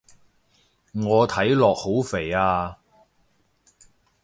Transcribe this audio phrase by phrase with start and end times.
[0.93, 2.79] 我睇落好肥啊